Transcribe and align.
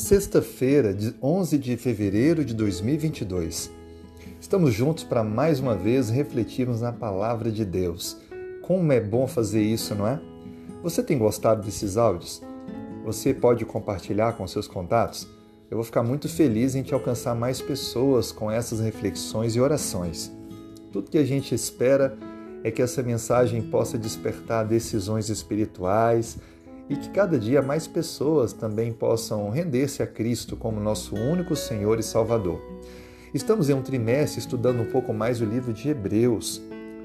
Sexta-feira, 0.00 0.96
11 1.22 1.58
de 1.58 1.76
fevereiro 1.76 2.42
de 2.42 2.54
2022. 2.54 3.70
Estamos 4.40 4.72
juntos 4.72 5.04
para 5.04 5.22
mais 5.22 5.60
uma 5.60 5.76
vez 5.76 6.08
refletirmos 6.08 6.80
na 6.80 6.90
palavra 6.90 7.52
de 7.52 7.66
Deus. 7.66 8.16
Como 8.62 8.90
é 8.92 8.98
bom 8.98 9.28
fazer 9.28 9.62
isso, 9.62 9.94
não 9.94 10.08
é? 10.08 10.18
Você 10.82 11.02
tem 11.02 11.18
gostado 11.18 11.62
desses 11.62 11.98
áudios? 11.98 12.42
Você 13.04 13.34
pode 13.34 13.66
compartilhar 13.66 14.32
com 14.32 14.46
seus 14.46 14.66
contatos? 14.66 15.28
Eu 15.70 15.76
vou 15.76 15.84
ficar 15.84 16.02
muito 16.02 16.30
feliz 16.30 16.74
em 16.74 16.82
te 16.82 16.94
alcançar 16.94 17.34
mais 17.34 17.60
pessoas 17.60 18.32
com 18.32 18.50
essas 18.50 18.80
reflexões 18.80 19.54
e 19.54 19.60
orações. 19.60 20.32
Tudo 20.90 21.10
que 21.10 21.18
a 21.18 21.24
gente 21.24 21.54
espera 21.54 22.16
é 22.64 22.70
que 22.70 22.80
essa 22.80 23.02
mensagem 23.02 23.60
possa 23.60 23.98
despertar 23.98 24.66
decisões 24.66 25.28
espirituais, 25.28 26.38
e 26.90 26.96
que 26.96 27.08
cada 27.10 27.38
dia 27.38 27.62
mais 27.62 27.86
pessoas 27.86 28.52
também 28.52 28.92
possam 28.92 29.48
render-se 29.48 30.02
a 30.02 30.06
Cristo 30.08 30.56
como 30.56 30.80
nosso 30.80 31.14
único 31.14 31.54
Senhor 31.54 32.00
e 32.00 32.02
Salvador. 32.02 32.60
Estamos 33.32 33.70
em 33.70 33.74
um 33.74 33.80
trimestre 33.80 34.40
estudando 34.40 34.82
um 34.82 34.90
pouco 34.90 35.14
mais 35.14 35.40
o 35.40 35.44
livro 35.44 35.72
de 35.72 35.88
Hebreus, 35.88 36.60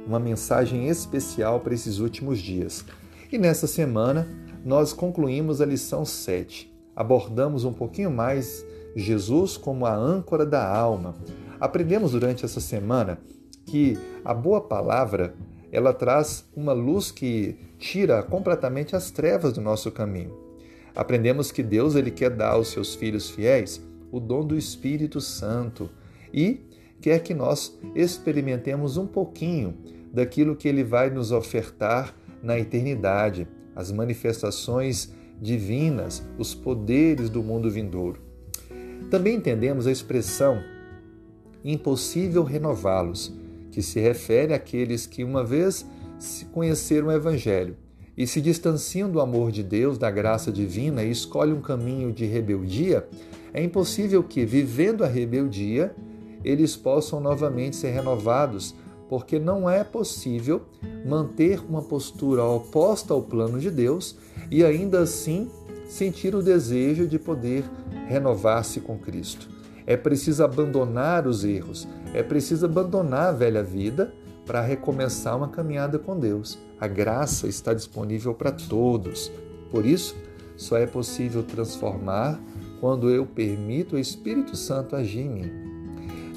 uma 0.08 0.20
mensagem 0.20 0.88
especial 0.90 1.60
para 1.60 1.76
esses 1.76 2.00
últimos 2.00 2.40
dias. 2.40 2.84
E 3.32 3.38
nessa 3.38 3.68
semana 3.68 4.28
nós 4.66 4.92
concluímos 4.92 5.62
a 5.62 5.66
lição 5.68 6.04
7. 6.04 6.74
Abordamos 6.96 7.64
um 7.64 7.74
pouquinho 7.74 8.10
mais 8.10 8.66
Jesus 8.96 9.56
como 9.56 9.86
a 9.86 9.94
âncora 9.94 10.48
da 10.48 10.68
alma. 10.68 11.14
Aprendemos 11.60 12.14
durante 12.14 12.44
essa 12.44 12.60
semana 12.60 13.20
que 13.68 14.00
a 14.24 14.34
boa 14.34 14.62
palavra 14.62 15.36
ela 15.76 15.94
traz 15.94 16.46
uma 16.56 16.72
luz 16.72 17.12
que 17.12 17.58
tira 17.78 18.24
completamente 18.24 18.96
as 18.96 19.12
trevas 19.12 19.52
do 19.52 19.60
nosso 19.60 19.92
caminho. 19.92 20.34
Aprendemos 20.96 21.52
que 21.52 21.62
Deus 21.62 21.96
ele 21.96 22.12
quer 22.12 22.30
dar 22.30 22.52
aos 22.52 22.70
seus 22.70 22.96
filhos 22.96 23.30
fiéis 23.30 23.82
o 24.10 24.18
dom 24.18 24.46
do 24.46 24.58
Espírito 24.58 25.20
Santo 25.20 25.90
e 26.34 26.62
quer 27.02 27.20
que 27.20 27.34
nós 27.34 27.78
experimentemos 27.94 28.96
um 28.96 29.06
pouquinho 29.06 29.76
daquilo 30.14 30.56
que 30.56 30.70
ele 30.70 30.82
vai 30.82 31.10
nos 31.10 31.34
ofertar 31.34 32.16
na 32.42 32.58
eternidade, 32.58 33.46
as 33.76 33.92
manifestações 33.92 35.14
divinas, 35.42 36.26
os 36.38 36.56
poderes 36.56 37.30
do 37.30 37.44
mundo 37.44 37.70
vindouro. 37.70 38.22
Também 39.12 39.36
entendemos 39.36 39.88
a 39.88 39.92
expressão 39.92 40.64
impossível 41.66 42.44
renová-los 42.44 43.34
que 43.76 43.82
se 43.82 44.00
refere 44.00 44.54
àqueles 44.54 45.06
que 45.06 45.22
uma 45.22 45.44
vez 45.44 45.86
conheceram 46.54 47.08
o 47.08 47.12
Evangelho 47.12 47.76
e 48.18 48.26
se 48.26 48.40
distanciam 48.40 49.12
do 49.12 49.20
amor 49.20 49.52
de 49.52 49.62
Deus, 49.62 49.98
da 49.98 50.10
graça 50.10 50.50
divina 50.50 51.04
e 51.04 51.12
escolhem 51.12 51.56
um 51.56 51.62
caminho 51.62 52.14
de 52.14 52.26
rebeldia, 52.26 53.06
é 53.54 53.62
impossível 53.62 54.24
que, 54.24 54.46
vivendo 54.46 55.04
a 55.04 55.08
rebeldia, 55.08 55.94
eles 56.42 56.78
possam 56.78 57.20
novamente 57.20 57.76
ser 57.76 57.90
renovados, 57.90 58.74
porque 59.10 59.38
não 59.38 59.70
é 59.70 59.84
possível 59.84 60.62
manter 61.06 61.60
uma 61.60 61.82
postura 61.82 62.46
oposta 62.46 63.14
ao 63.14 63.22
plano 63.22 63.60
de 63.60 63.70
Deus 63.70 64.16
e 64.50 64.64
ainda 64.64 65.02
assim 65.02 65.52
sentir 65.86 66.34
o 66.34 66.42
desejo 66.42 67.06
de 67.06 67.20
poder 67.20 67.66
renovar-se 68.08 68.80
com 68.80 68.98
Cristo. 68.98 69.55
É 69.88 69.96
preciso 69.96 70.44
abandonar 70.44 71.28
os 71.28 71.44
erros, 71.44 71.88
é 72.14 72.24
preciso 72.24 72.66
abandonar 72.66 73.28
a 73.28 73.32
velha 73.32 73.64
vida 73.64 74.14
para 74.46 74.62
recomeçar 74.62 75.36
uma 75.36 75.48
caminhada 75.48 76.00
com 76.00 76.20
Deus. 76.20 76.58
A 76.80 76.88
graça 76.88 77.48
está 77.48 77.74
disponível 77.74 78.34
para 78.34 78.52
todos. 78.52 79.32
Por 79.72 79.86
isso, 79.86 80.16
só 80.56 80.78
é 80.78 80.86
possível 80.86 81.44
transformar 81.44 82.40
quando 82.80 83.10
eu 83.10 83.26
permito 83.26 83.96
o 83.96 84.00
Espírito 84.00 84.56
Santo 84.56 84.96
agir 84.96 85.22
em 85.22 85.30
mim. 85.30 85.52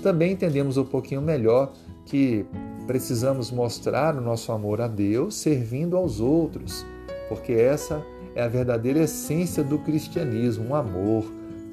Também 0.03 0.33
entendemos 0.33 0.77
um 0.77 0.85
pouquinho 0.85 1.21
melhor 1.21 1.73
que 2.07 2.47
precisamos 2.87 3.51
mostrar 3.51 4.17
o 4.17 4.21
nosso 4.21 4.51
amor 4.51 4.81
a 4.81 4.89
Deus 4.89 5.35
servindo 5.35 5.97
aos 5.97 6.21
outros, 6.21 6.87
porque 7.29 7.53
essa 7.53 8.03
é 8.35 8.43
a 8.43 8.49
verdadeira 8.49 9.01
essência 9.01 9.63
do 9.63 9.79
cristianismo, 9.79 10.71
o 10.71 10.75
amor. 10.75 11.25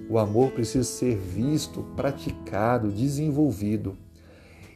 O 0.10 0.20
amor 0.20 0.52
precisa 0.52 0.84
ser 0.84 1.16
visto, 1.16 1.84
praticado, 1.96 2.90
desenvolvido. 2.90 3.98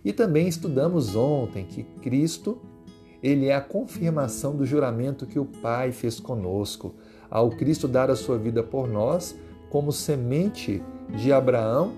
E 0.03 0.11
também 0.11 0.47
estudamos 0.47 1.15
ontem 1.15 1.65
que 1.65 1.83
Cristo, 2.01 2.59
ele 3.21 3.47
é 3.47 3.55
a 3.55 3.61
confirmação 3.61 4.55
do 4.55 4.65
juramento 4.65 5.25
que 5.25 5.37
o 5.37 5.45
Pai 5.45 5.91
fez 5.91 6.19
conosco, 6.19 6.95
ao 7.29 7.51
Cristo 7.51 7.87
dar 7.87 8.09
a 8.09 8.15
sua 8.15 8.37
vida 8.37 8.63
por 8.63 8.87
nós, 8.87 9.35
como 9.69 9.91
semente 9.91 10.81
de 11.15 11.31
Abraão, 11.31 11.93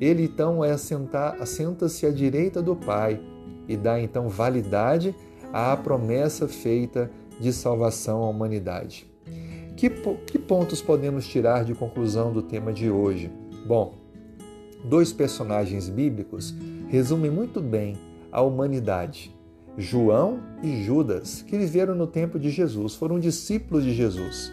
ele 0.00 0.24
então 0.24 0.64
é 0.64 0.72
assenta-se 0.72 2.06
à 2.06 2.10
direita 2.10 2.60
do 2.60 2.74
Pai 2.74 3.20
e 3.68 3.76
dá 3.76 4.00
então 4.00 4.28
validade 4.28 5.14
à 5.52 5.76
promessa 5.76 6.48
feita 6.48 7.10
de 7.38 7.52
salvação 7.52 8.22
à 8.24 8.28
humanidade. 8.28 9.11
Que, 9.82 9.90
que 9.90 10.38
pontos 10.38 10.80
podemos 10.80 11.26
tirar 11.26 11.64
de 11.64 11.74
conclusão 11.74 12.32
do 12.32 12.40
tema 12.40 12.72
de 12.72 12.88
hoje? 12.88 13.32
Bom, 13.66 13.96
dois 14.84 15.12
personagens 15.12 15.88
bíblicos 15.88 16.54
resumem 16.86 17.32
muito 17.32 17.60
bem 17.60 17.98
a 18.30 18.40
humanidade. 18.42 19.34
João 19.76 20.38
e 20.62 20.84
Judas, 20.84 21.42
que 21.42 21.58
viveram 21.58 21.96
no 21.96 22.06
tempo 22.06 22.38
de 22.38 22.48
Jesus, 22.48 22.94
foram 22.94 23.18
discípulos 23.18 23.82
de 23.82 23.92
Jesus. 23.92 24.52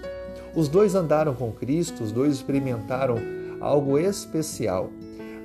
Os 0.55 0.67
dois 0.67 0.95
andaram 0.95 1.35
com 1.35 1.51
Cristo, 1.51 2.03
os 2.03 2.11
dois 2.11 2.33
experimentaram 2.33 3.17
algo 3.61 3.99
especial. 3.99 4.89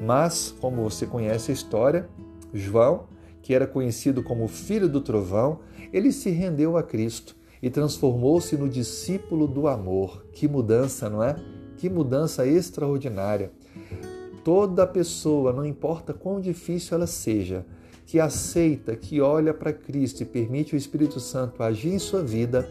Mas, 0.00 0.50
como 0.62 0.82
você 0.82 1.04
conhece 1.04 1.50
a 1.50 1.54
história, 1.54 2.08
João, 2.54 3.04
que 3.42 3.52
era 3.52 3.66
conhecido 3.66 4.22
como 4.22 4.48
filho 4.48 4.88
do 4.88 5.02
trovão, 5.02 5.58
ele 5.92 6.10
se 6.10 6.30
rendeu 6.30 6.78
a 6.78 6.82
Cristo 6.82 7.36
e 7.64 7.70
transformou-se 7.70 8.58
no 8.58 8.68
discípulo 8.68 9.48
do 9.48 9.66
amor. 9.66 10.26
Que 10.34 10.46
mudança, 10.46 11.08
não 11.08 11.24
é? 11.24 11.34
Que 11.78 11.88
mudança 11.88 12.46
extraordinária. 12.46 13.50
Toda 14.44 14.86
pessoa, 14.86 15.50
não 15.50 15.64
importa 15.64 16.12
quão 16.12 16.42
difícil 16.42 16.94
ela 16.94 17.06
seja, 17.06 17.64
que 18.04 18.20
aceita, 18.20 18.94
que 18.94 19.18
olha 19.18 19.54
para 19.54 19.72
Cristo 19.72 20.20
e 20.20 20.26
permite 20.26 20.74
o 20.74 20.76
Espírito 20.76 21.18
Santo 21.18 21.62
agir 21.62 21.94
em 21.94 21.98
sua 21.98 22.22
vida, 22.22 22.68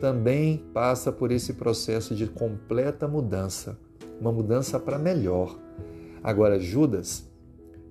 também 0.00 0.64
passa 0.72 1.12
por 1.12 1.30
esse 1.30 1.52
processo 1.52 2.14
de 2.14 2.26
completa 2.26 3.06
mudança, 3.06 3.78
uma 4.18 4.32
mudança 4.32 4.80
para 4.80 4.98
melhor. 4.98 5.58
Agora, 6.22 6.58
Judas, 6.58 7.30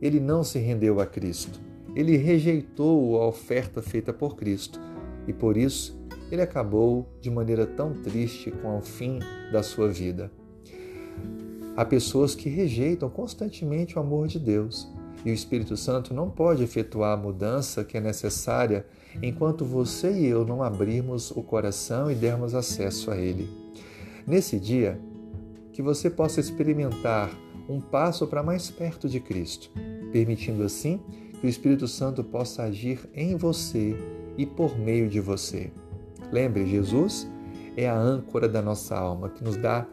ele 0.01 0.19
não 0.19 0.43
se 0.43 0.57
rendeu 0.57 0.99
a 0.99 1.05
Cristo. 1.05 1.61
Ele 1.95 2.17
rejeitou 2.17 3.21
a 3.21 3.27
oferta 3.27 3.83
feita 3.83 4.11
por 4.11 4.35
Cristo 4.35 4.81
e 5.27 5.33
por 5.33 5.55
isso 5.55 5.98
ele 6.31 6.41
acabou 6.41 7.07
de 7.19 7.29
maneira 7.29 7.65
tão 7.65 7.93
triste 8.01 8.51
com 8.51 8.77
o 8.77 8.81
fim 8.81 9.19
da 9.51 9.63
sua 9.63 9.87
vida. 9.87 10.31
Há 11.75 11.85
pessoas 11.85 12.35
que 12.35 12.49
rejeitam 12.49 13.09
constantemente 13.09 13.97
o 13.97 14.01
amor 14.01 14.27
de 14.27 14.37
Deus 14.37 14.91
e 15.25 15.31
o 15.31 15.33
Espírito 15.33 15.75
Santo 15.75 16.13
não 16.13 16.29
pode 16.29 16.63
efetuar 16.63 17.13
a 17.13 17.21
mudança 17.21 17.83
que 17.83 17.97
é 17.97 18.01
necessária 18.01 18.85
enquanto 19.21 19.65
você 19.65 20.11
e 20.11 20.25
eu 20.25 20.45
não 20.45 20.61
abrirmos 20.61 21.31
o 21.31 21.41
coração 21.41 22.11
e 22.11 22.15
dermos 22.15 22.53
acesso 22.53 23.11
a 23.11 23.17
Ele. 23.17 23.49
Nesse 24.25 24.59
dia, 24.59 24.99
que 25.71 25.81
você 25.81 26.09
possa 26.09 26.39
experimentar 26.39 27.31
um 27.67 27.79
passo 27.79 28.27
para 28.27 28.43
mais 28.43 28.69
perto 28.69 29.07
de 29.07 29.19
Cristo, 29.19 29.71
permitindo 30.11 30.63
assim 30.63 30.99
que 31.39 31.47
o 31.47 31.49
Espírito 31.49 31.87
Santo 31.87 32.23
possa 32.23 32.63
agir 32.63 33.09
em 33.13 33.35
você 33.35 33.95
e 34.37 34.45
por 34.45 34.77
meio 34.77 35.07
de 35.07 35.19
você. 35.19 35.71
Lembre, 36.31 36.65
Jesus 36.65 37.29
é 37.75 37.87
a 37.87 37.97
âncora 37.97 38.47
da 38.47 38.61
nossa 38.61 38.97
alma, 38.97 39.29
que 39.29 39.43
nos 39.43 39.57
dá 39.57 39.85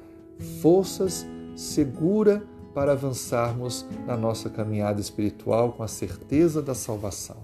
forças 0.60 1.26
segura 1.54 2.42
para 2.74 2.92
avançarmos 2.92 3.86
na 4.06 4.16
nossa 4.16 4.50
caminhada 4.50 5.00
espiritual 5.00 5.72
com 5.72 5.82
a 5.82 5.88
certeza 5.88 6.60
da 6.60 6.74
salvação. 6.74 7.36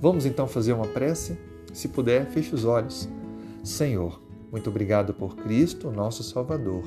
Vamos 0.00 0.26
então 0.26 0.46
fazer 0.46 0.74
uma 0.74 0.86
prece? 0.86 1.38
Se 1.72 1.88
puder, 1.88 2.26
feche 2.26 2.54
os 2.54 2.64
olhos. 2.64 3.08
Senhor, 3.62 4.20
muito 4.52 4.68
obrigado 4.68 5.14
por 5.14 5.36
Cristo, 5.36 5.90
nosso 5.90 6.22
Salvador. 6.22 6.84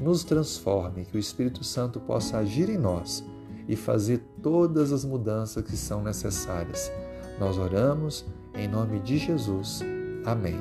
Nos 0.00 0.24
transforme, 0.24 1.04
que 1.04 1.16
o 1.16 1.20
Espírito 1.20 1.62
Santo 1.62 2.00
possa 2.00 2.38
agir 2.38 2.70
em 2.70 2.78
nós 2.78 3.22
e 3.68 3.76
fazer 3.76 4.22
todas 4.42 4.90
as 4.90 5.04
mudanças 5.04 5.62
que 5.62 5.76
são 5.76 6.02
necessárias. 6.02 6.90
Nós 7.38 7.58
oramos 7.58 8.24
em 8.54 8.66
nome 8.66 8.98
de 9.00 9.18
Jesus. 9.18 9.82
Amém. 10.24 10.58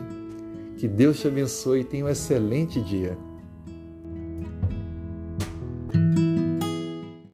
Que 0.78 0.88
Deus 0.88 1.20
te 1.20 1.28
abençoe 1.28 1.82
e 1.82 1.84
tenha 1.84 2.06
um 2.06 2.10
excelente 2.10 2.82
dia. 2.82 3.18